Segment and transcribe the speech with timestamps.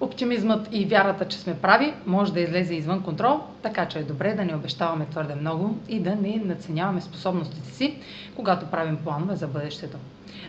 [0.00, 4.34] Оптимизмът и вярата, че сме прави, може да излезе извън контрол, така че е добре
[4.34, 7.98] да не обещаваме твърде много и да не наценяваме способностите си,
[8.36, 9.96] когато правим планове за бъдещето.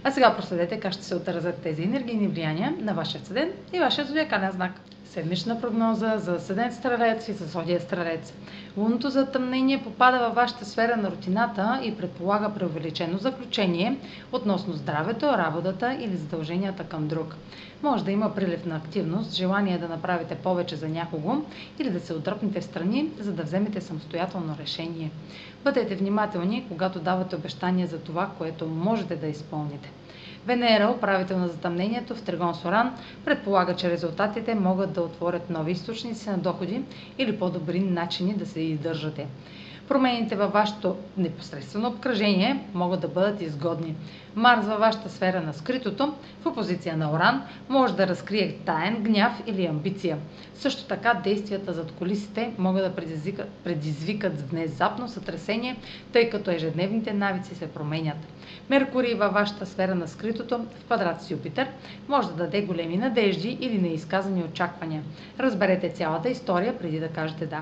[0.04, 4.06] А сега проследете как ще се отразят тези енергийни влияния на вашия седен и вашия
[4.06, 4.72] зодиакален знак.
[5.10, 8.34] Седмична прогноза за седен стрелец и за зодия стрелец.
[8.78, 13.98] Лунното затъмнение попада във вашата сфера на рутината и предполага преувеличено заключение
[14.32, 17.36] относно здравето, работата или задълженията към друг.
[17.84, 21.36] Може да има прилив на активност, желание да направите повече за някого
[21.80, 25.12] или да се отдръпнете в страни, за да вземете самостоятелно решение.
[25.64, 29.92] Бъдете внимателни, когато давате обещания за това, което можете да изпълните.
[30.46, 32.94] Венера, управител на затъмнението в Тригон Соран,
[33.26, 36.82] предполага, че резултатите могат да отворят нови източници на доходи
[37.18, 39.28] или по-добри начини да се издържате.
[39.88, 43.96] Промените във вашето непосредствено обкръжение могат да бъдат изгодни.
[44.36, 49.44] Марс във вашата сфера на скритото, в опозиция на Оран, може да разкрие таен гняв
[49.46, 50.18] или амбиция.
[50.56, 55.78] Също така действията зад колисите могат да предизвикат, предизвикат внезапно сътресение,
[56.14, 58.18] тъй като ежедневните навици се променят.
[58.70, 61.68] Меркурий във вашата сфера на скритото, в квадрат с Юпитер,
[62.08, 65.04] може да даде големи надежди или неизказани очаквания.
[65.40, 67.62] Разберете цялата история преди да кажете да.